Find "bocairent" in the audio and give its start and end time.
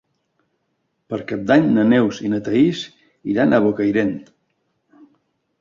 3.67-4.13